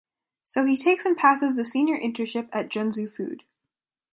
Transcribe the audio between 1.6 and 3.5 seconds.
Senior Internship at Junsu Food.